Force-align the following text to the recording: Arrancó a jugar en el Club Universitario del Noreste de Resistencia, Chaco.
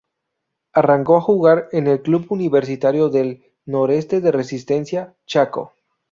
Arrancó 0.73 1.15
a 1.17 1.21
jugar 1.21 1.69
en 1.73 1.85
el 1.85 2.01
Club 2.01 2.25
Universitario 2.31 3.09
del 3.09 3.45
Noreste 3.67 4.19
de 4.19 4.31
Resistencia, 4.31 5.13
Chaco. 5.27 5.73